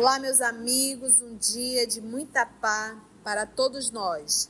[0.00, 4.48] Olá, meus amigos, um dia de muita paz para todos nós.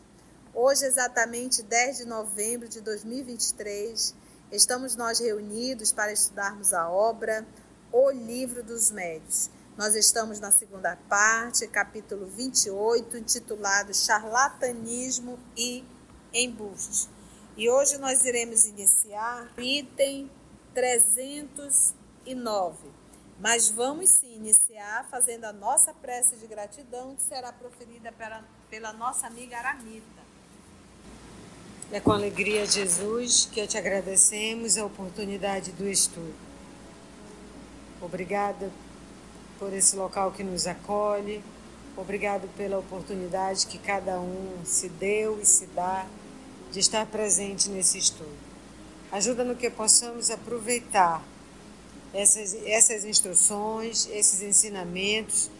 [0.52, 4.14] Hoje, exatamente 10 de novembro de 2023,
[4.52, 7.48] estamos nós reunidos para estudarmos a obra
[7.90, 9.48] O Livro dos Médios.
[9.74, 15.82] Nós estamos na segunda parte, capítulo 28, intitulado Charlatanismo e
[16.30, 17.08] Embuste.
[17.56, 20.30] E hoje nós iremos iniciar item
[20.74, 22.97] 309
[23.40, 28.92] mas vamos sim iniciar fazendo a nossa prece de gratidão, que será proferida pela, pela
[28.92, 30.18] nossa amiga Aramita.
[31.90, 36.34] É com alegria, Jesus, que te agradecemos a oportunidade do estudo.
[38.00, 38.70] Obrigada
[39.58, 41.42] por esse local que nos acolhe.
[41.96, 46.06] Obrigado pela oportunidade que cada um se deu e se dá
[46.70, 48.36] de estar presente nesse estudo.
[49.10, 51.22] Ajuda no que possamos aproveitar
[52.12, 55.50] essas, essas instruções, esses ensinamentos,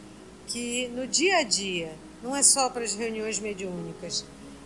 [0.47, 4.25] que no dia a dia, não é só para as reuniões mediúnicas,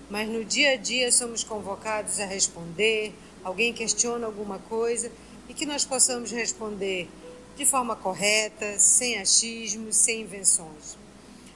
[0.09, 5.11] mas no dia a dia somos convocados a responder, alguém questiona alguma coisa
[5.49, 7.09] e que nós possamos responder
[7.57, 10.97] de forma correta, sem achismos, sem invenções.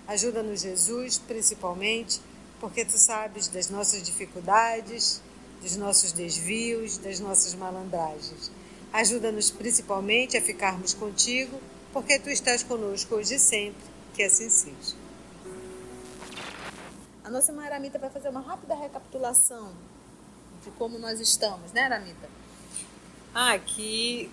[0.06, 2.20] Ajuda-nos, Jesus, principalmente,
[2.61, 5.20] porque tu sabes das nossas dificuldades,
[5.62, 8.50] dos nossos desvios, das nossas malandragens.
[8.92, 11.61] Ajuda-nos principalmente a ficarmos contigo,
[11.92, 13.83] porque tu estás conosco hoje e sempre,
[14.15, 14.97] que assim seja.
[17.25, 19.73] A nossa irmã Aramita vai fazer uma rápida recapitulação
[20.62, 22.29] de como nós estamos, né, Aramita?
[23.34, 24.31] Ah, aqui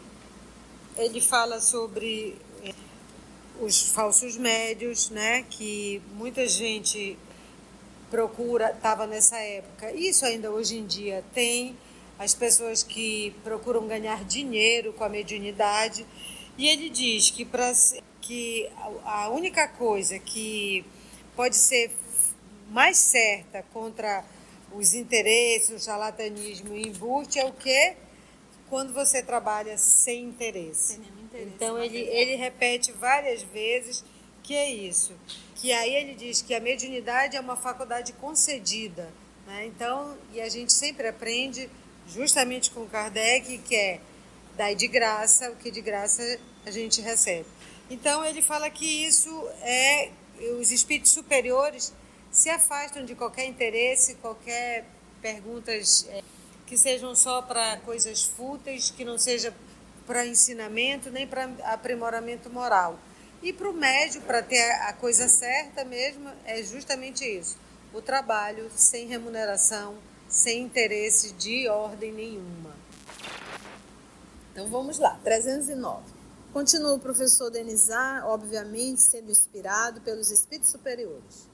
[0.96, 2.74] ele fala sobre eh,
[3.60, 7.18] os falsos médios, né, que muita gente
[8.10, 11.76] procura, estava nessa época, isso ainda hoje em dia tem,
[12.24, 16.06] as pessoas que procuram ganhar dinheiro com a mediunidade.
[16.58, 17.74] E ele diz que, pra,
[18.22, 18.70] que
[19.04, 20.86] a única coisa que
[21.36, 21.92] pode ser
[22.70, 24.24] mais certa contra
[24.72, 27.96] os interesses, o charlatanismo e o embuste é o que?
[28.70, 30.96] Quando você trabalha sem interesse.
[30.96, 34.04] Sem interesse então ele, ele repete várias vezes
[34.42, 35.14] que é isso.
[35.56, 39.12] Que aí ele diz que a mediunidade é uma faculdade concedida.
[39.46, 39.66] Né?
[39.66, 41.70] Então, e a gente sempre aprende
[42.08, 44.00] justamente com Kardec, que é
[44.56, 47.46] dar de graça o que de graça a gente recebe.
[47.90, 49.30] Então ele fala que isso
[49.62, 50.12] é
[50.60, 51.94] os espíritos superiores
[52.32, 54.86] se afastam de qualquer interesse, qualquer
[55.22, 56.22] perguntas é,
[56.66, 59.54] que sejam só para coisas fúteis, que não seja
[60.06, 63.00] para ensinamento nem para aprimoramento moral.
[63.42, 67.58] E para o médio, para ter a coisa certa mesmo, é justamente isso:
[67.94, 69.98] o trabalho sem remuneração,
[70.34, 72.76] sem interesse de ordem nenhuma.
[74.52, 76.02] Então vamos lá, 309.
[76.52, 81.48] Continua o professor Denizar, obviamente sendo inspirado pelos espíritos superiores.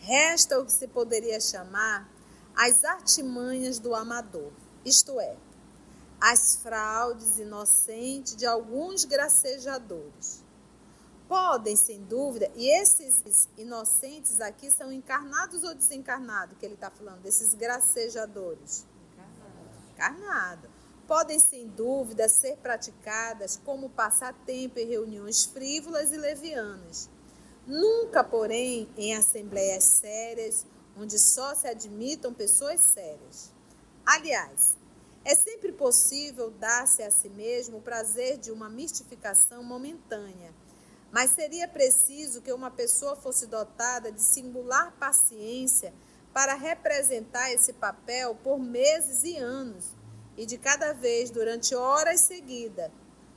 [0.00, 2.10] Resta o que se poderia chamar
[2.56, 4.50] as artimanhas do amador,
[4.84, 5.36] isto é,
[6.20, 10.42] as fraudes inocentes de alguns gracejadores
[11.30, 17.20] podem, sem dúvida, e esses inocentes aqui são encarnados ou desencarnados, que ele está falando,
[17.20, 18.84] desses gracejadores?
[19.92, 20.68] Encarnado.
[21.06, 27.08] Podem, sem dúvida, ser praticadas como passatempo em reuniões frívolas e levianas.
[27.64, 33.52] Nunca, porém, em assembleias sérias, onde só se admitam pessoas sérias.
[34.04, 34.76] Aliás,
[35.24, 40.52] é sempre possível dar-se a si mesmo o prazer de uma mistificação momentânea
[41.12, 45.92] mas seria preciso que uma pessoa fosse dotada de singular paciência
[46.32, 49.86] para representar esse papel por meses e anos,
[50.36, 52.90] e de cada vez durante horas seguidas.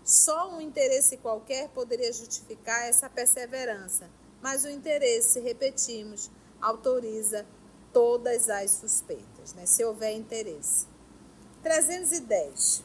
[0.03, 4.09] Só um interesse qualquer poderia justificar essa perseverança,
[4.41, 6.29] mas o interesse, repetimos,
[6.61, 7.45] autoriza
[7.91, 9.65] todas as suspeitas, né?
[9.65, 10.87] se houver interesse.
[11.63, 12.83] 310.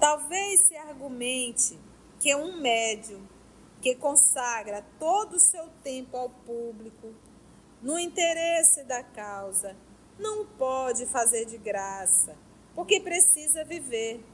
[0.00, 1.78] Talvez se argumente
[2.18, 3.24] que um médium
[3.82, 7.12] que consagra todo o seu tempo ao público,
[7.82, 9.76] no interesse da causa,
[10.16, 12.36] não pode fazer de graça,
[12.76, 14.24] porque precisa viver.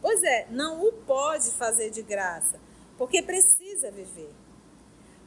[0.00, 2.60] Pois é, não o pode fazer de graça,
[2.96, 4.34] porque precisa viver.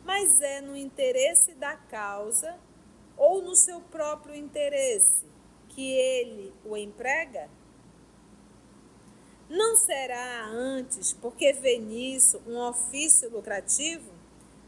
[0.03, 2.59] Mas é no interesse da causa
[3.15, 5.25] ou no seu próprio interesse
[5.69, 7.49] que ele o emprega?
[9.51, 14.09] Não será antes, porque vê nisso um ofício lucrativo?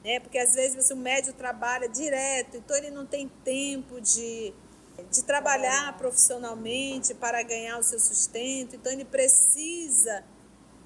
[0.04, 0.20] Né?
[0.20, 4.54] Porque às vezes o médio trabalha direto, então ele não tem tempo de,
[5.10, 10.22] de trabalhar profissionalmente para ganhar o seu sustento, então ele precisa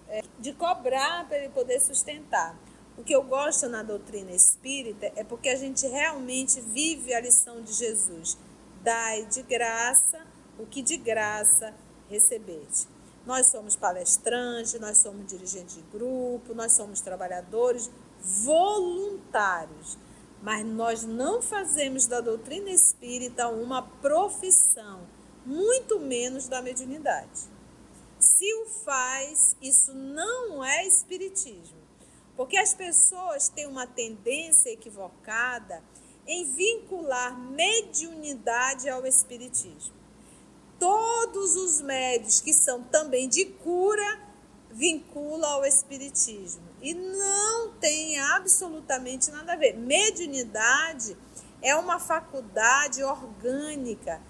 [0.09, 2.55] é, de cobrar para ele poder sustentar.
[2.99, 7.63] O que eu gosto na doutrina espírita é porque a gente realmente vive a lição
[7.63, 8.37] de Jesus.
[8.83, 10.23] Dai de graça
[10.59, 11.73] o que de graça
[12.07, 12.96] recebeste.
[13.27, 17.91] Nós somos palestrantes, nós somos dirigentes de grupo, nós somos trabalhadores
[18.21, 19.97] voluntários,
[20.41, 25.01] mas nós não fazemos da doutrina espírita uma profissão,
[25.45, 27.41] muito menos da mediunidade.
[28.17, 31.81] Se o faz, isso não é espiritismo,
[32.37, 35.83] porque as pessoas têm uma tendência equivocada
[36.25, 39.96] em vincular mediunidade ao espiritismo.
[40.79, 44.27] Todos os médios que são também de cura
[44.71, 49.75] vinculam ao espiritismo e não tem absolutamente nada a ver.
[49.75, 51.17] Mediunidade
[51.61, 54.21] é uma faculdade orgânica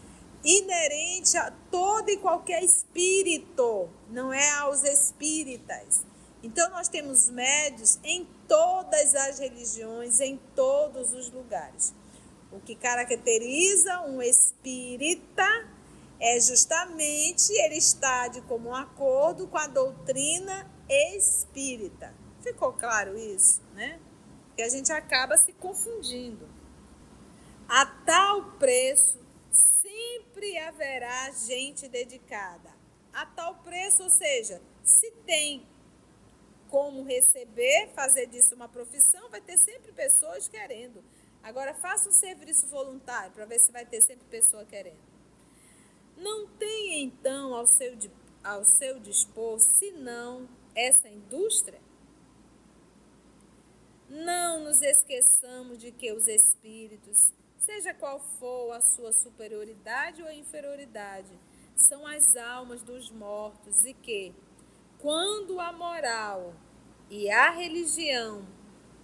[0.44, 6.06] inerente a todo e qualquer espírito, não é aos espíritas.
[6.42, 11.94] Então nós temos médios em todas as religiões, em todos os lugares.
[12.52, 15.46] O que caracteriza um espírita
[16.20, 22.14] é justamente ele estar de comum acordo com a doutrina espírita.
[22.42, 24.00] Ficou claro isso, né?
[24.56, 26.48] Que a gente acaba se confundindo.
[27.70, 29.20] A tal preço
[29.52, 32.76] sempre haverá gente dedicada.
[33.14, 35.68] A tal preço, ou seja, se tem
[36.70, 41.04] como receber, fazer disso uma profissão, vai ter sempre pessoas querendo.
[41.44, 45.17] Agora, faça um serviço voluntário para ver se vai ter sempre pessoa querendo.
[46.18, 47.96] Não tem então ao seu,
[48.44, 51.80] ao seu dispor senão essa indústria?
[54.10, 61.38] Não nos esqueçamos de que os espíritos, seja qual for a sua superioridade ou inferioridade,
[61.76, 64.34] são as almas dos mortos e que,
[65.00, 66.56] quando a moral
[67.10, 68.48] e a religião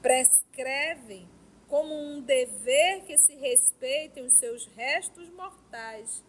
[0.02, 1.30] prescrevem
[1.68, 6.24] como um dever que se respeitem os seus restos mortais,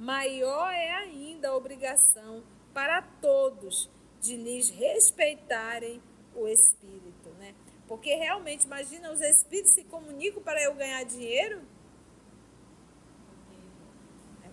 [0.00, 2.42] maior é ainda a obrigação
[2.72, 6.02] para todos de lhes respeitarem
[6.34, 7.54] o espírito, né?
[7.86, 11.60] Porque realmente, imagina, os espíritos se comunicam para eu ganhar dinheiro?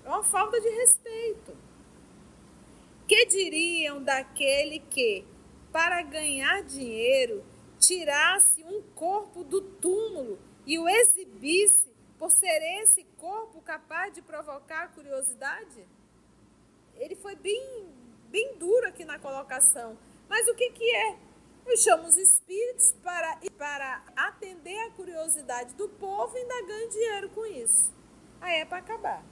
[0.03, 1.55] É uma falta de respeito.
[3.07, 5.23] Que diriam daquele que,
[5.71, 7.45] para ganhar dinheiro,
[7.79, 11.86] tirasse um corpo do túmulo e o exibisse
[12.17, 15.87] por ser esse corpo capaz de provocar curiosidade?
[16.95, 17.87] Ele foi bem,
[18.29, 19.97] bem duro aqui na colocação.
[20.27, 21.17] Mas o que, que é?
[21.65, 27.29] Eu chamo os espíritos para, para atender a curiosidade do povo e ainda ganho dinheiro
[27.29, 27.93] com isso.
[28.39, 29.23] Aí é para acabar.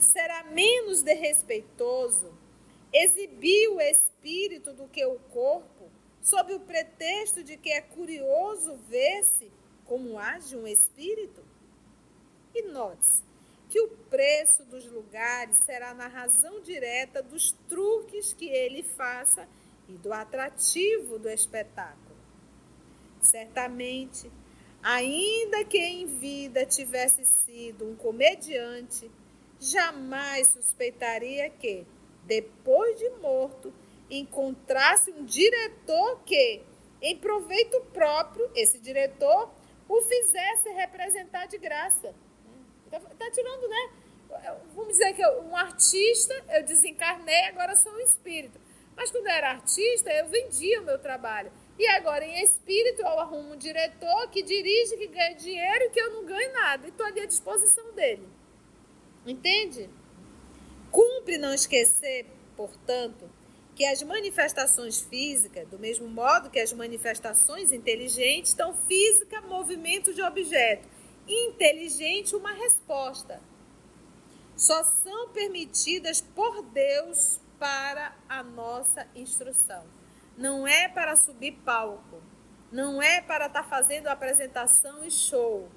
[0.00, 2.32] Será menos desrespeitoso
[2.92, 5.90] exibir o espírito do que o corpo,
[6.22, 9.50] sob o pretexto de que é curioso ver-se
[9.84, 11.45] como age um espírito?
[12.58, 13.06] E note
[13.68, 19.46] que o preço dos lugares será na razão direta dos truques que ele faça
[19.86, 22.16] e do atrativo do espetáculo.
[23.20, 24.32] Certamente,
[24.82, 29.10] ainda que em vida tivesse sido um comediante,
[29.60, 31.86] jamais suspeitaria que,
[32.24, 33.70] depois de morto,
[34.08, 36.62] encontrasse um diretor que,
[37.02, 39.50] em proveito próprio, esse diretor
[39.86, 42.14] o fizesse representar de graça.
[42.90, 43.90] Tá, tá tirando, né?
[44.74, 48.58] Vamos dizer que eu, um artista, eu desencarnei, agora sou um espírito.
[48.96, 51.52] Mas quando eu era artista, eu vendia o meu trabalho.
[51.78, 56.00] E agora, em espírito, eu arrumo um diretor que dirige, que ganha dinheiro e que
[56.00, 56.86] eu não ganho nada.
[56.86, 58.26] E estou ali à disposição dele.
[59.26, 59.90] Entende?
[60.90, 62.26] Cumpre não esquecer,
[62.56, 63.28] portanto,
[63.74, 70.22] que as manifestações físicas, do mesmo modo que as manifestações inteligentes, estão física, movimento de
[70.22, 70.95] objeto
[71.28, 73.40] inteligente uma resposta.
[74.56, 79.84] Só são permitidas por Deus para a nossa instrução.
[80.36, 82.22] Não é para subir palco,
[82.70, 85.68] não é para estar tá fazendo apresentação e show.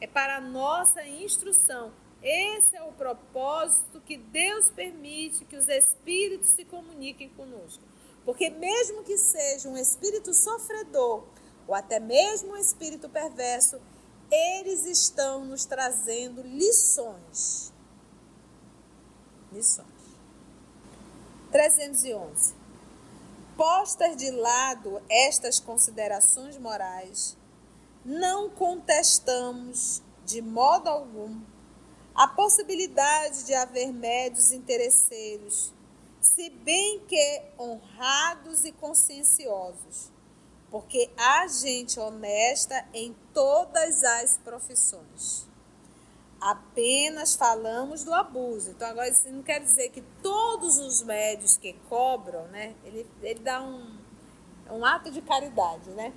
[0.00, 1.92] É para a nossa instrução.
[2.22, 7.82] Esse é o propósito que Deus permite que os espíritos se comuniquem conosco.
[8.24, 11.24] Porque mesmo que seja um espírito sofredor,
[11.66, 13.80] ou até mesmo um espírito perverso,
[14.30, 17.72] eles estão nos trazendo lições.
[19.52, 19.88] Lições.
[21.50, 22.54] 311.
[23.56, 27.36] Postas de lado estas considerações morais,
[28.04, 31.42] não contestamos de modo algum
[32.14, 35.72] a possibilidade de haver médios interesseiros,
[36.20, 40.10] se bem que honrados e conscienciosos
[40.70, 45.48] porque há gente honesta em todas as profissões.
[46.40, 48.70] Apenas falamos do abuso.
[48.70, 52.74] Então, agora isso não quer dizer que todos os médios que cobram, né?
[52.84, 53.98] Ele, ele dá um,
[54.70, 56.14] um ato de caridade, né?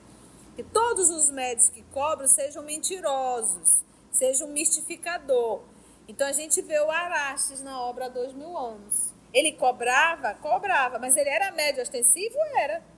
[0.55, 5.61] Que todos os médios que cobram sejam mentirosos, sejam mistificador.
[6.07, 9.11] Então, a gente vê o Arastes na obra há dois mil anos.
[9.33, 10.35] Ele cobrava?
[10.35, 12.37] Cobrava, mas ele era médio ostensivo?
[12.55, 12.92] Era.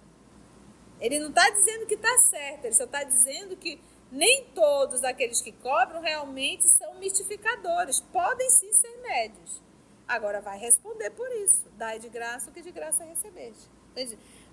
[0.99, 3.79] Ele não está dizendo que está certo, ele só está dizendo que
[4.11, 7.99] nem todos aqueles que cobram realmente são mistificadores.
[7.99, 9.61] Podem sim ser médios.
[10.07, 11.65] Agora vai responder por isso.
[11.77, 13.67] Dai de graça o que de graça recebeste.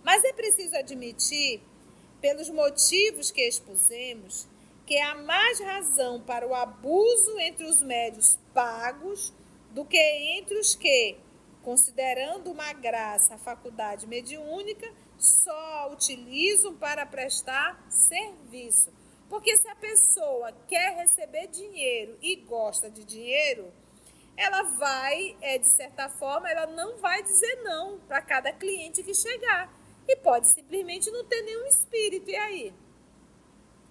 [0.03, 1.63] Mas é preciso admitir,
[2.21, 4.47] pelos motivos que expusemos,
[4.87, 9.33] que há mais razão para o abuso entre os médios pagos
[9.71, 9.99] do que
[10.39, 11.17] entre os que,
[11.63, 18.93] considerando uma graça a faculdade mediúnica, só utilizam para prestar serviço.
[19.29, 23.73] Porque se a pessoa quer receber dinheiro e gosta de dinheiro,
[24.37, 29.15] ela vai, é, de certa forma, ela não vai dizer não para cada cliente que
[29.15, 29.73] chegar.
[30.07, 32.29] E pode simplesmente não ter nenhum espírito.
[32.29, 32.75] E aí?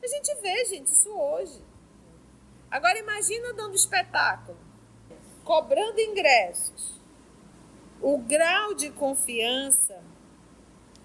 [0.03, 1.63] A gente vê, gente, isso hoje.
[2.69, 4.57] Agora imagina dando espetáculo,
[5.43, 7.00] cobrando ingressos.
[8.03, 10.03] O grau de confiança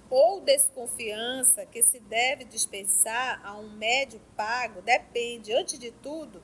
[0.09, 6.43] ou desconfiança que se deve dispensar a um médio pago depende, antes de tudo,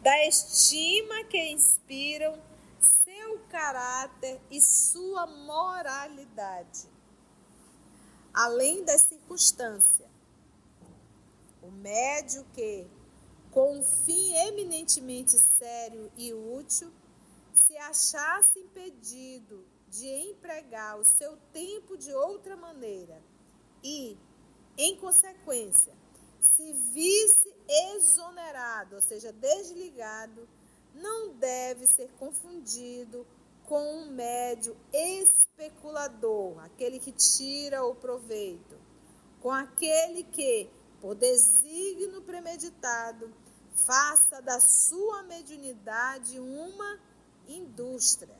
[0.00, 2.40] da estima que inspiram
[2.80, 6.88] seu caráter e sua moralidade,
[8.32, 10.06] além da circunstância.
[11.62, 12.86] O médio que,
[13.50, 16.90] com um fim eminentemente sério e útil,
[17.76, 23.22] se achasse impedido de empregar o seu tempo de outra maneira
[23.84, 24.16] e,
[24.78, 25.92] em consequência,
[26.40, 30.48] se visse exonerado, ou seja, desligado,
[30.94, 33.26] não deve ser confundido
[33.66, 38.78] com um médio especulador, aquele que tira o proveito,
[39.42, 43.30] com aquele que, por desígnio premeditado,
[43.84, 46.98] faça da sua mediunidade uma
[47.48, 48.36] indústria.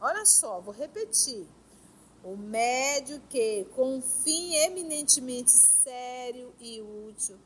[0.00, 1.46] Olha só, vou repetir.
[2.24, 7.38] O médio que, com um fim eminentemente sério e útil,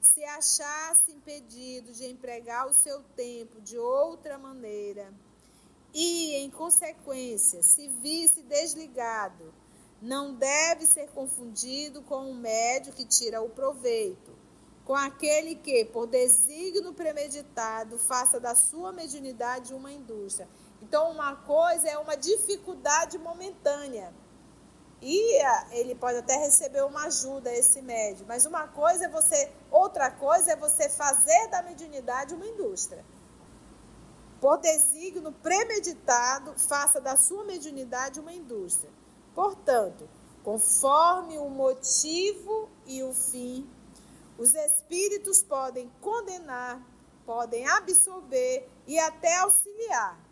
[0.00, 5.12] se achasse impedido de empregar o seu tempo de outra maneira
[5.92, 9.54] e, em consequência, se visse desligado,
[10.02, 14.35] não deve ser confundido com o médio que tira o proveito,
[14.86, 20.48] com aquele que, por desígnio premeditado, faça da sua mediunidade uma indústria.
[20.80, 24.14] Então, uma coisa é uma dificuldade momentânea.
[25.02, 28.24] E ah, ele pode até receber uma ajuda, esse médio.
[28.28, 33.04] Mas uma coisa é você, outra coisa é você fazer da mediunidade uma indústria.
[34.40, 38.90] Por desígnio premeditado, faça da sua mediunidade uma indústria.
[39.34, 40.08] Portanto,
[40.44, 43.68] conforme o motivo e o fim,
[44.38, 46.84] os espíritos podem condenar,
[47.24, 50.26] podem absorver e até auxiliar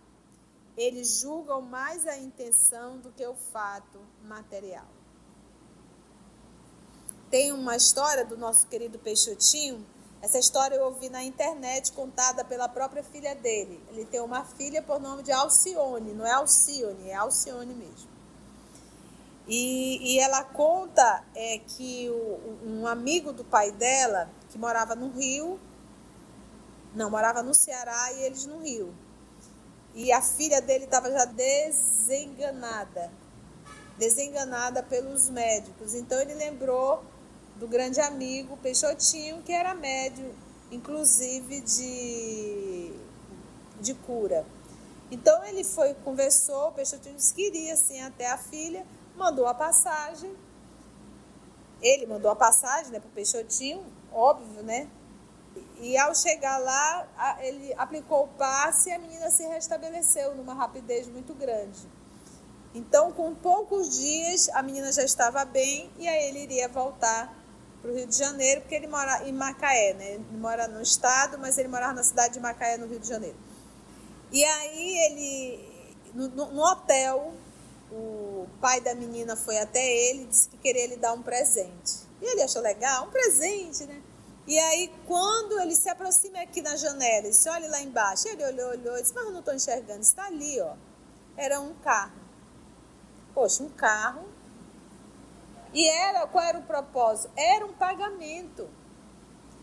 [0.77, 4.87] eles julgam mais a intenção do que o fato material.
[7.31, 9.87] Tem uma história do nosso querido Peixotinho.
[10.21, 13.83] Essa história eu ouvi na internet, contada pela própria filha dele.
[13.89, 18.14] Ele tem uma filha por nome de Alcione, não é Alcione, é Alcione mesmo.
[19.47, 25.11] E, e ela conta é, que o, um amigo do pai dela, que morava no
[25.11, 25.61] Rio,
[26.95, 28.95] não, morava no Ceará e eles no Rio
[29.95, 33.11] e a filha dele estava já desenganada,
[33.97, 35.95] desenganada pelos médicos.
[35.95, 37.05] Então ele lembrou
[37.57, 40.35] do grande amigo Peixotinho, que era médio,
[40.73, 42.93] inclusive de,
[43.81, 44.45] de cura.
[45.11, 48.85] Então ele foi, conversou, o Peixotinho disse que iria assim até a filha,
[49.17, 50.35] mandou a passagem.
[51.81, 54.89] Ele mandou a passagem né, para o Peixotinho, óbvio, né?
[55.81, 61.07] E ao chegar lá, ele aplicou o passe e a menina se restabeleceu numa rapidez
[61.09, 61.87] muito grande.
[62.75, 67.33] Então, com poucos dias, a menina já estava bem e aí ele iria voltar
[67.81, 70.13] para o Rio de Janeiro, porque ele mora em Macaé, né?
[70.15, 73.37] Ele mora no estado, mas ele morava na cidade de Macaé, no Rio de Janeiro.
[74.33, 77.35] E aí ele, no, no hotel,
[77.93, 78.24] o
[78.61, 82.05] pai da menina foi até ele e disse que queria lhe dar um presente.
[82.21, 84.03] E ele achou legal, um presente, né?
[84.47, 88.29] E aí, quando ele se aproxima aqui na janela, ele disse, olha lá embaixo.
[88.29, 90.75] Ele olhou, olhou, disse, mas eu não estou enxergando, está ali, ó.
[91.37, 92.23] Era um carro.
[93.35, 94.29] Poxa, um carro
[95.73, 97.33] E era qual era o propósito?
[97.37, 98.69] Era um pagamento.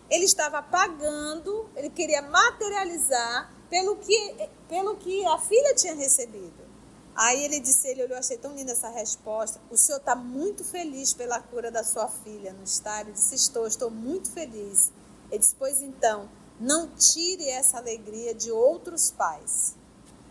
[0.10, 6.70] Ele estava pagando, ele queria materializar pelo que, pelo que a filha tinha recebido.
[7.16, 9.60] Aí ele disse, ele olhou, achei tão linda essa resposta.
[9.70, 13.10] O senhor está muito feliz pela cura da sua filha no estádio?
[13.10, 14.92] Ele disse, estou, estou muito feliz.
[15.30, 19.76] Ele disse, pois então, não tire essa alegria de outros pais.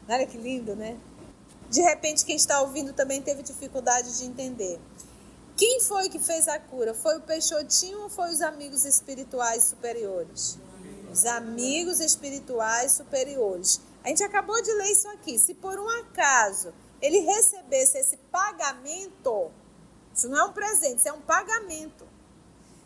[0.09, 0.99] Olha que lindo, né?
[1.69, 4.81] De repente, quem está ouvindo também teve dificuldade de entender.
[5.57, 6.95] Quem foi que fez a cura?
[6.95, 10.59] Foi o Peixotinho ou foi os amigos espirituais superiores?
[11.13, 13.81] Os amigos espirituais superiores.
[14.05, 15.39] A gente acabou de ler isso aqui.
[15.39, 19.51] Se por um acaso ele recebesse esse pagamento,
[20.15, 22.07] isso não é um presente, isso é um pagamento.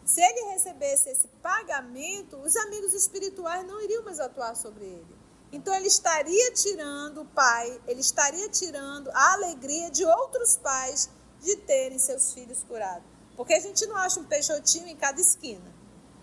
[0.04, 5.16] Se ele recebesse esse pagamento, os amigos espirituais não iriam mais atuar sobre ele.
[5.50, 11.08] Então ele estaria tirando o pai, ele estaria tirando a alegria de outros pais
[11.40, 13.06] de terem seus filhos curados.
[13.36, 15.72] Porque a gente não acha um peixotinho em cada esquina,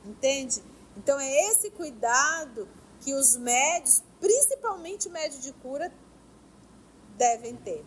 [0.05, 0.61] entende?
[0.95, 2.67] Então é esse cuidado
[2.99, 5.91] que os médios, principalmente médio de cura,
[7.17, 7.83] devem ter.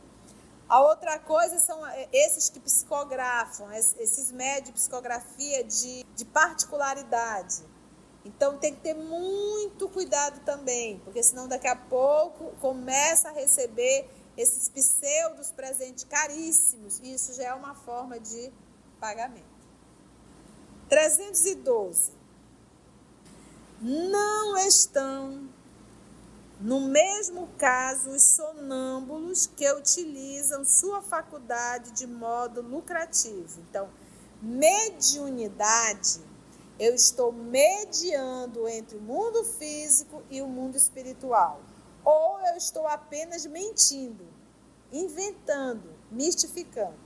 [0.69, 7.65] A outra coisa são é, esses que psicografam, esses médios de psicografia de, de particularidade.
[8.25, 14.09] Então tem que ter muito cuidado também, porque senão daqui a pouco começa a receber
[14.37, 18.53] esses pseudos presentes caríssimos, e isso já é uma forma de
[18.99, 19.55] pagamento.
[20.89, 22.13] 312
[23.81, 25.49] não estão
[26.61, 33.61] no mesmo caso os sonâmbulos que utilizam sua faculdade de modo lucrativo.
[33.69, 33.89] Então,
[34.41, 36.21] mediunidade,
[36.79, 41.61] eu estou mediando entre o mundo físico e o mundo espiritual.
[42.05, 44.27] Ou eu estou apenas mentindo,
[44.93, 47.05] inventando, mistificando.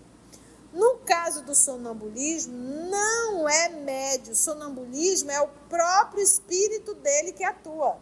[0.73, 4.33] No caso do sonambulismo, não é médio.
[4.33, 7.99] O sonambulismo é o próprio espírito dele que atua.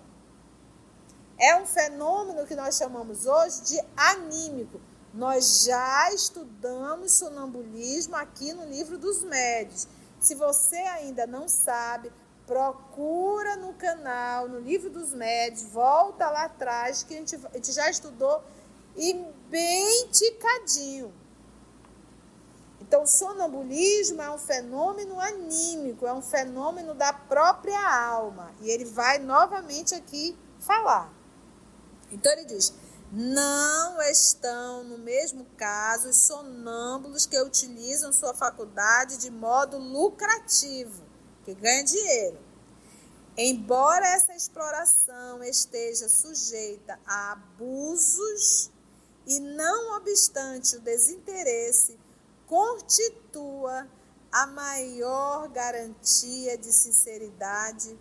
[1.46, 4.80] É um fenômeno que nós chamamos hoje de anímico.
[5.14, 9.86] Nós já estudamos sonambulismo aqui no livro dos médios.
[10.18, 12.10] Se você ainda não sabe,
[12.48, 17.70] procura no canal, no livro dos médios, volta lá atrás, que a gente, a gente
[17.70, 18.42] já estudou
[18.96, 19.14] e
[19.48, 21.14] bem ticadinho.
[22.80, 28.52] Então, sonambulismo é um fenômeno anímico, é um fenômeno da própria alma.
[28.60, 31.15] E ele vai novamente aqui falar.
[32.10, 32.72] Então, ele diz:
[33.12, 41.04] não estão no mesmo caso os sonâmbulos que utilizam sua faculdade de modo lucrativo,
[41.44, 42.38] que ganha dinheiro.
[43.38, 48.70] Embora essa exploração esteja sujeita a abusos
[49.26, 51.98] e não obstante o desinteresse
[52.46, 53.86] constitua
[54.32, 57.98] a maior garantia de sinceridade,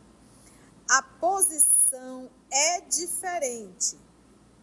[0.90, 3.98] a posição é diferente,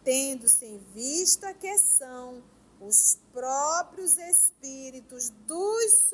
[0.03, 2.41] tendo-se em vista que são
[2.81, 6.11] os próprios espíritos dos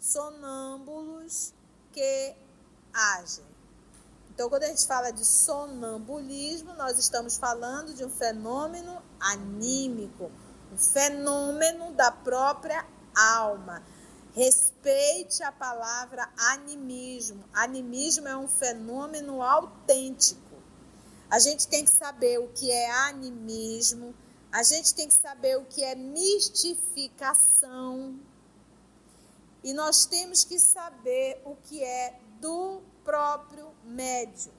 [0.00, 1.52] sonâmbulos
[1.92, 2.34] que
[2.94, 3.44] agem.
[4.30, 10.30] Então, quando a gente fala de sonambulismo, nós estamos falando de um fenômeno anímico,
[10.72, 13.82] um fenômeno da própria alma.
[14.32, 17.44] Respeite a palavra animismo.
[17.52, 20.47] Animismo é um fenômeno autêntico.
[21.30, 24.14] A gente tem que saber o que é animismo,
[24.50, 28.18] a gente tem que saber o que é mistificação.
[29.62, 34.54] E nós temos que saber o que é do próprio médium.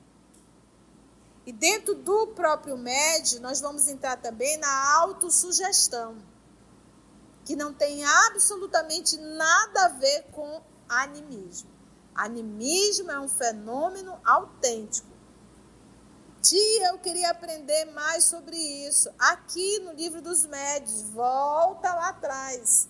[1.45, 6.21] E dentro do próprio médium, nós vamos entrar também na autossugestão
[7.45, 11.71] que não tem absolutamente nada a ver com animismo.
[12.13, 15.09] Animismo é um fenômeno autêntico.
[16.41, 19.09] Tia, eu queria aprender mais sobre isso.
[19.19, 22.87] Aqui no livro dos médios, volta lá atrás.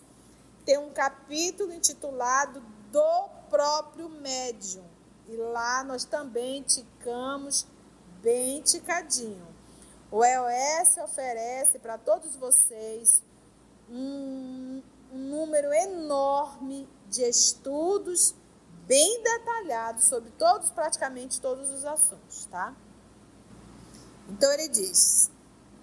[0.66, 4.84] Tem um capítulo intitulado Do próprio médium.
[5.28, 7.66] E lá nós também ticamos
[8.22, 9.48] bem ticadinho.
[10.12, 13.24] O EOS oferece para todos vocês
[13.90, 14.82] um,
[15.12, 18.36] um número enorme de estudos
[18.86, 22.76] bem detalhados sobre todos, praticamente todos os assuntos, tá?
[24.30, 25.30] Então ele diz: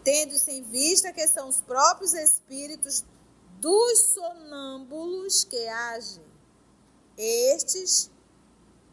[0.05, 3.05] tendo-se em vista que são os próprios espíritos
[3.61, 6.25] dos sonâmbulos que agem,
[7.17, 8.11] estes,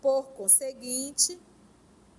[0.02, 1.40] por conseguinte,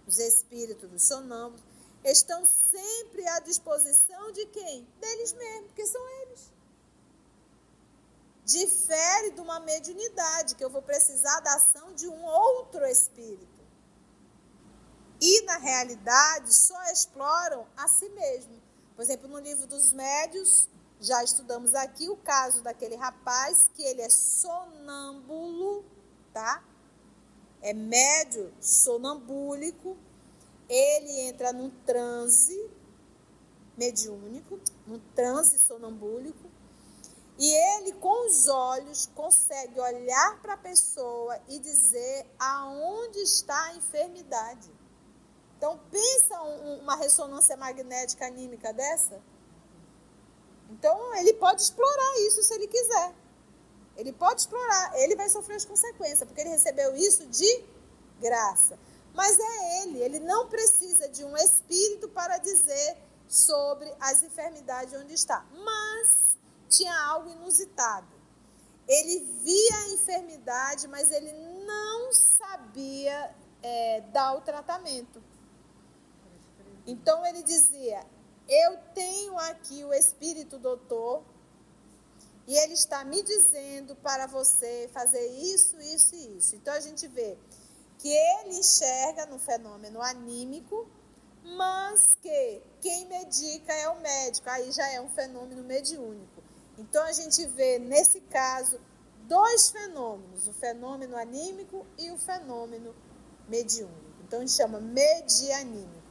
[0.07, 1.65] os espíritos dos sonâmbulos,
[2.05, 4.87] estão sempre à disposição de quem?
[5.01, 6.53] Deles mesmos, porque são eles.
[8.45, 13.54] difere de uma mediunidade, que eu vou precisar da ação de um outro espírito.
[15.27, 18.61] E, na realidade, só exploram a si mesmo.
[18.95, 20.69] Por exemplo, no livro dos médios,
[21.01, 25.83] já estudamos aqui o caso daquele rapaz que ele é sonâmbulo,
[26.31, 26.63] tá?
[27.63, 29.97] É médio sonambúlico.
[30.69, 32.71] Ele entra num transe
[33.79, 36.51] mediúnico, num transe sonambúlico,
[37.39, 43.75] e ele com os olhos consegue olhar para a pessoa e dizer aonde está a
[43.75, 44.84] enfermidade.
[45.65, 49.19] Então pensa uma ressonância magnética anímica dessa.
[50.69, 53.15] Então, ele pode explorar isso se ele quiser.
[53.97, 57.65] Ele pode explorar, ele vai sofrer as consequências, porque ele recebeu isso de
[58.21, 58.79] graça.
[59.15, 65.15] Mas é ele, ele não precisa de um espírito para dizer sobre as enfermidades onde
[65.15, 65.47] está.
[65.51, 66.37] Mas
[66.69, 68.13] tinha algo inusitado.
[68.87, 71.33] Ele via a enfermidade, mas ele
[71.65, 75.23] não sabia é, dar o tratamento.
[76.87, 78.05] Então ele dizia:
[78.49, 81.25] eu tenho aqui o Espírito Doutor
[82.47, 86.57] e ele está me dizendo para você fazer isso, isso e isso.
[86.57, 87.39] Então a gente vê
[87.99, 90.87] que ele enxerga no fenômeno anímico,
[91.43, 96.43] mas que quem medica é o médico, aí já é um fenômeno mediúnico.
[96.77, 98.79] Então a gente vê nesse caso
[99.27, 102.95] dois fenômenos, o fenômeno anímico e o fenômeno
[103.49, 104.21] mediúnico.
[104.23, 106.04] Então a gente chama medianímico.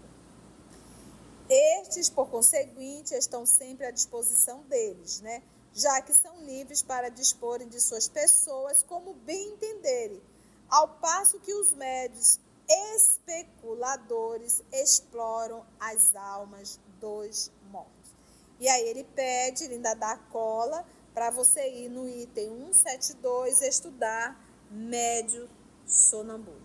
[1.49, 5.43] Estes, por conseguinte, estão sempre à disposição deles, né?
[5.73, 10.21] já que são livres para disporem de suas pessoas como bem entenderem,
[10.69, 18.13] ao passo que os médios especuladores exploram as almas dos mortos.
[18.59, 24.39] E aí ele pede, ele ainda dá cola para você ir no item 172 estudar
[24.71, 25.49] médio
[25.85, 26.61] sonambulo.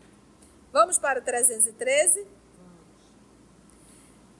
[0.71, 2.27] Vamos para o 313?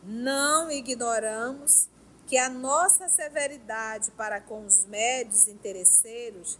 [0.03, 1.89] Não ignoramos
[2.27, 6.59] que a nossa severidade para com os médios interesseiros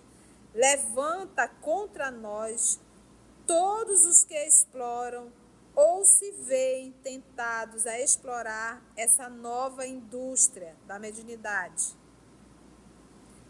[0.55, 2.81] levanta contra nós
[3.47, 5.31] todos os que exploram
[5.75, 11.95] ou se veem tentados a explorar essa nova indústria da mediunidade,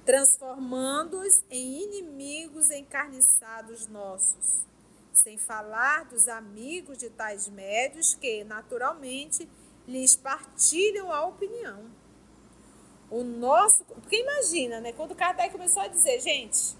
[0.04, 4.66] transformando-os em inimigos encarniçados nossos,
[5.12, 9.48] sem falar dos amigos de tais médios que, naturalmente,
[9.88, 11.86] lhes partilham a opinião.
[13.10, 13.82] O nosso.
[13.84, 14.92] Porque imagina, né?
[14.92, 16.76] Quando Kardec começou a dizer, gente,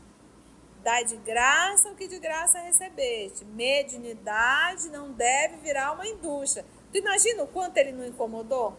[0.83, 3.47] dai de graça o que de graça recebeste.
[3.47, 6.67] Mediunidade não deve virar uma indústria.
[6.93, 8.77] Tu imagina o quanto ele não incomodou?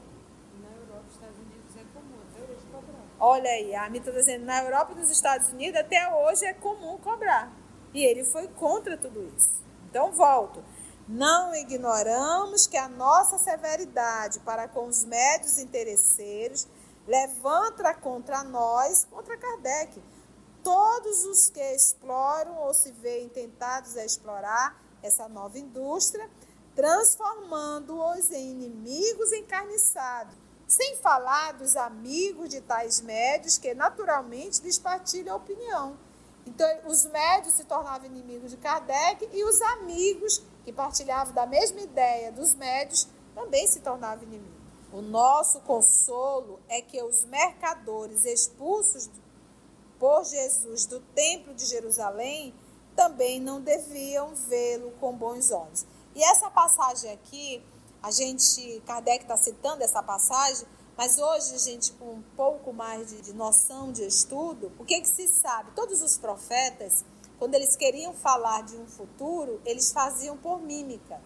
[0.61, 3.03] Na Europa e Estados Unidos é comum, até hoje cobrar.
[3.19, 6.53] Olha aí, a Anitta está dizendo, na Europa e nos Estados Unidos até hoje é
[6.53, 7.51] comum cobrar.
[7.95, 9.63] E ele foi contra tudo isso.
[9.89, 10.63] Então volto.
[11.11, 16.67] Não ignoramos que a nossa severidade para com os médios interesseiros
[17.07, 19.99] levanta contra nós, contra Kardec,
[20.63, 26.29] todos os que exploram ou se veem tentados a explorar essa nova indústria,
[26.75, 30.35] transformando-os em inimigos encarniçados,
[30.67, 35.97] sem falar dos amigos de tais médios que naturalmente lhes partilham a opinião.
[36.45, 41.81] Então, os médios se tornavam inimigos de Kardec e os amigos que partilhavam da mesma
[41.81, 44.59] ideia dos médios, também se tornavam inimigos.
[44.91, 49.09] O nosso consolo é que os mercadores expulsos
[49.99, 52.53] por Jesus do templo de Jerusalém
[52.95, 55.85] também não deviam vê-lo com bons olhos.
[56.15, 57.63] E essa passagem aqui,
[58.01, 60.67] a gente, Kardec está citando essa passagem,
[60.97, 65.07] mas hoje, gente, com um pouco mais de, de noção de estudo, o que, que
[65.07, 65.71] se sabe?
[65.71, 67.05] Todos os profetas
[67.39, 71.19] quando eles queriam falar de um futuro, eles faziam por mímica.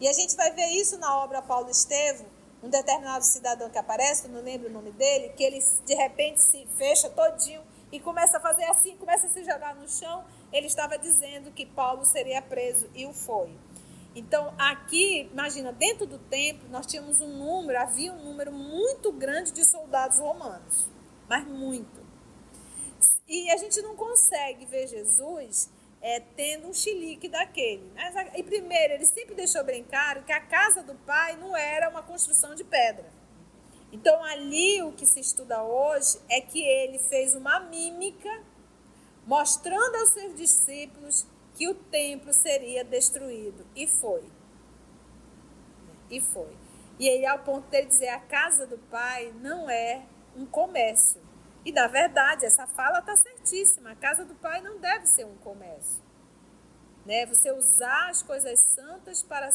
[0.00, 2.24] E a gente vai ver isso na obra Paulo Estevo,
[2.62, 6.66] um determinado cidadão que aparece, não lembro o nome dele, que ele de repente se
[6.76, 10.24] fecha todinho e começa a fazer assim, começa a se jogar no chão.
[10.52, 13.50] Ele estava dizendo que Paulo seria preso e o foi.
[14.14, 19.52] Então, aqui, imagina, dentro do templo, nós tínhamos um número, havia um número muito grande
[19.52, 20.88] de soldados romanos,
[21.28, 22.05] mas muito.
[23.28, 25.68] E a gente não consegue ver Jesus
[26.00, 27.90] é, tendo um chilique daquele.
[28.36, 32.02] E primeiro, ele sempre deixou bem claro que a casa do pai não era uma
[32.02, 33.10] construção de pedra.
[33.92, 38.42] Então, ali o que se estuda hoje é que ele fez uma mímica
[39.26, 43.66] mostrando aos seus discípulos que o templo seria destruído.
[43.74, 44.24] E foi.
[46.10, 46.54] E foi.
[46.98, 50.02] E aí, ao ponto de dizer: a casa do pai não é
[50.36, 51.20] um comércio,
[51.66, 53.90] E na verdade, essa fala está certíssima.
[53.90, 56.00] A casa do Pai não deve ser um comércio.
[57.04, 57.26] Né?
[57.26, 59.50] Você usar as coisas santas para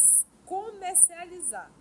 [0.46, 1.72] comercializar.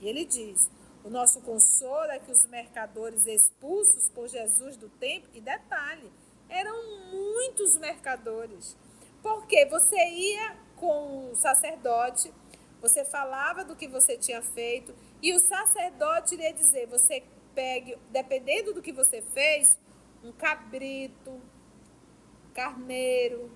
[0.00, 0.70] E ele diz:
[1.04, 6.10] o nosso consolo é que os mercadores expulsos por Jesus do templo, e detalhe,
[6.48, 6.74] eram
[7.12, 8.74] muitos mercadores.
[9.22, 12.32] Porque você ia com o sacerdote,
[12.80, 17.22] você falava do que você tinha feito, e o sacerdote iria dizer: você
[17.56, 19.78] pegue, dependendo do que você fez,
[20.22, 21.40] um cabrito,
[22.52, 23.50] carneiro,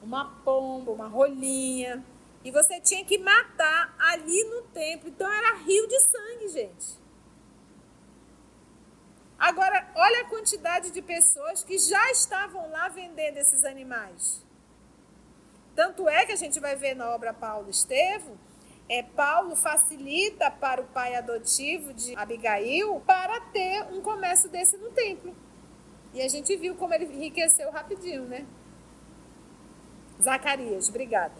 [0.00, 2.04] uma pomba, uma rolinha.
[2.44, 5.08] E você tinha que matar ali no templo.
[5.08, 7.04] Então era rio de sangue, gente.
[9.38, 14.44] Agora, olha a quantidade de pessoas que já estavam lá vendendo esses animais.
[15.74, 18.38] Tanto é que a gente vai ver na obra Paulo Estevo,
[18.88, 24.90] é, Paulo facilita para o pai adotivo de Abigail para ter um comércio desse no
[24.90, 25.34] templo.
[26.12, 28.46] E a gente viu como ele enriqueceu rapidinho, né?
[30.22, 31.34] Zacarias, obrigada.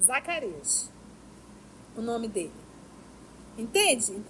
[0.00, 0.90] Zacarias,
[1.96, 2.52] o nome dele.
[3.56, 4.22] Entende?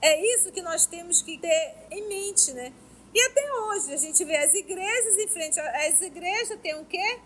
[0.00, 2.72] É isso que nós temos que ter em mente, né?
[3.12, 7.18] E até hoje a gente vê as igrejas em frente às igrejas tem o quê?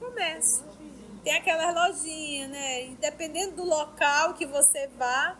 [0.00, 0.64] Comércio.
[1.28, 2.86] Tem aquelas lojinhas, né?
[2.86, 5.38] E dependendo do local que você vá.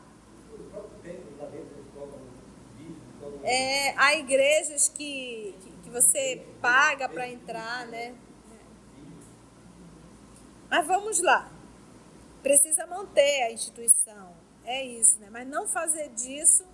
[3.42, 8.14] É, há igrejas que, que, que você paga para entrar, né?
[10.68, 11.50] Mas vamos lá.
[12.42, 14.36] Precisa manter a instituição.
[14.66, 15.28] É isso, né?
[15.30, 16.66] Mas não fazer disso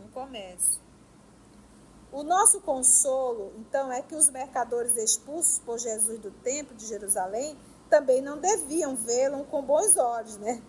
[0.00, 0.80] um comércio.
[2.12, 7.58] O nosso consolo, então, é que os mercadores expulsos por Jesus do templo de Jerusalém
[7.94, 10.60] também não deviam vê-lo com bons olhos, né?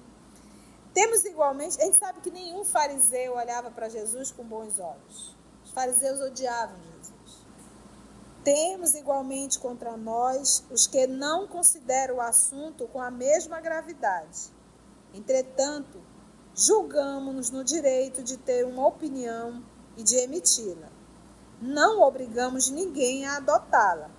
[0.94, 5.36] Temos igualmente, a gente sabe que nenhum fariseu olhava para Jesus com bons olhos.
[5.64, 7.48] Os fariseus odiavam Jesus.
[8.44, 14.54] Temos igualmente contra nós os que não consideram o assunto com a mesma gravidade.
[15.12, 16.00] Entretanto,
[16.54, 19.64] julgamos-nos no direito de ter uma opinião
[19.98, 20.92] e de emiti-la.
[21.60, 24.12] Não obrigamos ninguém a adotá-la.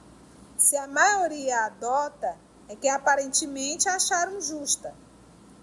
[0.56, 4.94] Se a maioria a adota, é que aparentemente acharam justa.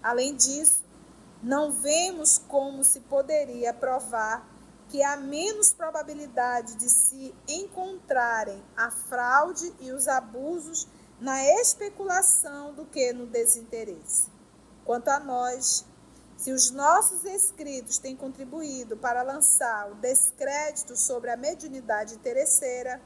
[0.02, 0.82] Além disso,
[1.42, 4.48] não vemos como se poderia provar
[4.88, 10.86] que há menos probabilidade de se encontrarem a fraude e os abusos
[11.20, 14.28] na especulação do que no desinteresse.
[14.84, 15.84] Quanto a nós,
[16.36, 23.00] se os nossos escritos têm contribuído para lançar o descrédito sobre a mediunidade interesseira,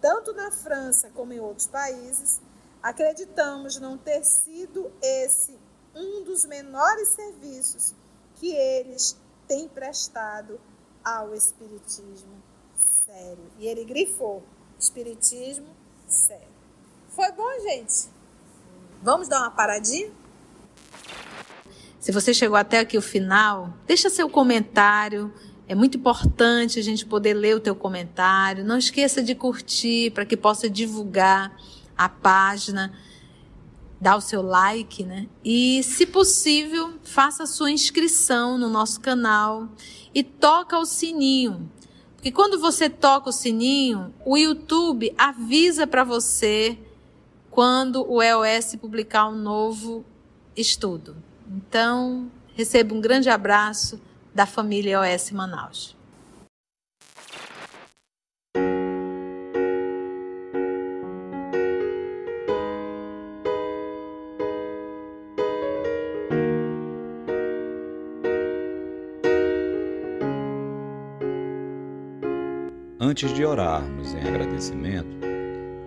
[0.00, 2.40] tanto na França como em outros países,
[2.82, 5.58] acreditamos não ter sido esse
[5.94, 7.94] um dos menores serviços
[8.36, 10.60] que eles têm prestado
[11.04, 12.42] ao Espiritismo
[13.04, 13.50] sério.
[13.58, 14.42] E ele grifou:
[14.78, 15.68] Espiritismo
[16.06, 16.48] sério.
[17.08, 18.08] Foi bom, gente?
[19.02, 20.12] Vamos dar uma paradinha?
[21.98, 25.32] Se você chegou até aqui o final, deixa seu comentário.
[25.68, 28.64] É muito importante a gente poder ler o teu comentário.
[28.64, 31.54] Não esqueça de curtir para que possa divulgar
[32.00, 32.94] a página,
[34.00, 35.28] dá o seu like, né?
[35.44, 39.68] E, se possível, faça a sua inscrição no nosso canal
[40.14, 41.70] e toca o sininho.
[42.16, 46.78] Porque quando você toca o sininho, o YouTube avisa para você
[47.50, 50.02] quando o EOS publicar um novo
[50.56, 51.14] estudo.
[51.46, 54.00] Então, receba um grande abraço
[54.34, 55.99] da família EOS Manaus.
[73.10, 75.18] Antes de orarmos em agradecimento,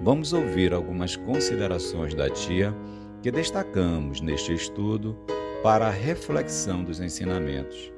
[0.01, 2.75] vamos ouvir algumas considerações da tia
[3.21, 5.17] que destacamos neste estudo
[5.63, 7.93] para a reflexão dos ensinamentos.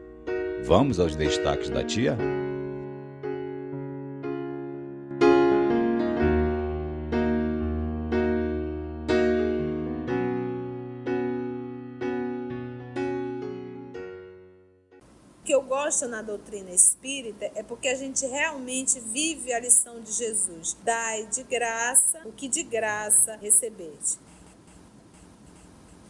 [0.68, 2.16] Vamos aos destaques da tia?
[16.04, 20.76] Na doutrina espírita é porque a gente realmente vive a lição de Jesus.
[20.84, 24.20] Dai de graça o que de graça recebeste.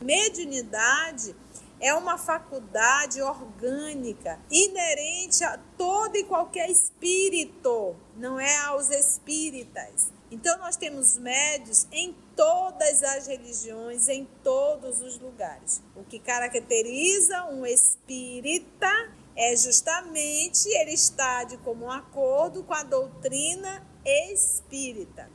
[0.02, 1.36] Mediunidade
[1.80, 10.12] é uma faculdade orgânica inerente a todo e qualquer espírito, não é aos espíritas.
[10.32, 15.82] Então nós temos médios em todas as religiões, em todos os lugares.
[15.96, 18.92] O que caracteriza um espírita
[19.36, 25.30] é justamente ele está de comum acordo com a doutrina espírita.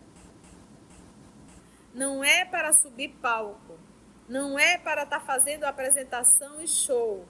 [1.92, 3.78] Não é para subir palco,
[4.28, 7.26] não é para estar tá fazendo apresentação e show,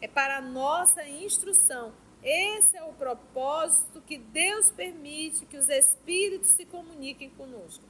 [0.00, 1.92] é para nossa instrução.
[2.22, 7.84] Esse é o propósito que Deus permite que os espíritos se comuniquem conosco.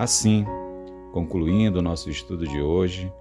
[0.00, 0.46] Assim,
[1.12, 3.12] concluindo o nosso estudo de hoje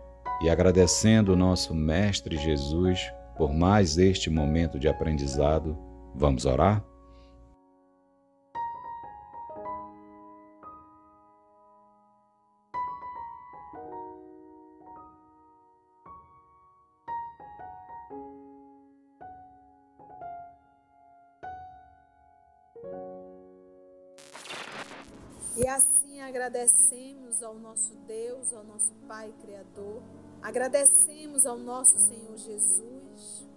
[0.42, 3.02] e agradecendo o nosso Mestre Jesus
[3.38, 5.78] por mais este momento de aprendizado,
[6.16, 6.82] vamos orar?
[26.70, 30.04] Agradecemos ao nosso Deus, ao nosso Pai Criador,
[30.42, 33.48] agradecemos ao nosso Senhor Jesus,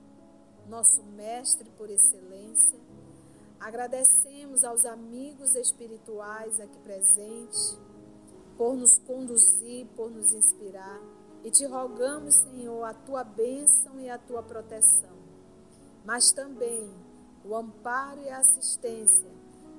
[0.67, 2.79] nosso Mestre por excelência,
[3.61, 7.79] agradecemos aos amigos espirituais aqui presentes
[8.57, 11.01] por nos conduzir, por nos inspirar.
[11.45, 15.17] E te rogamos, Senhor, a tua bênção e a tua proteção,
[16.05, 16.91] mas também
[17.45, 19.31] o amparo e a assistência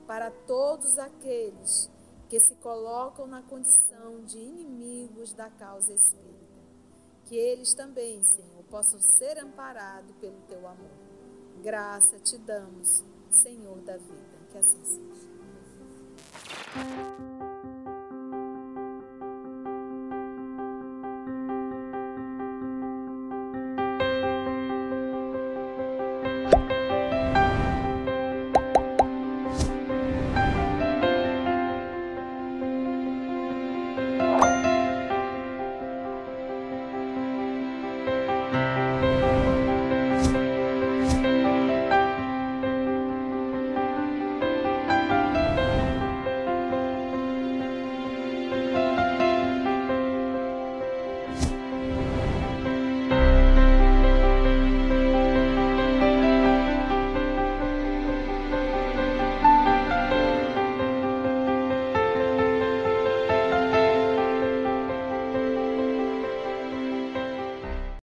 [0.06, 1.93] para todos aqueles
[2.34, 6.64] que se colocam na condição de inimigos da causa espírita.
[7.26, 10.98] Que eles também, Senhor, possam ser amparados pelo teu amor.
[11.62, 14.48] Graça te damos, Senhor da vida.
[14.50, 15.30] Que assim seja.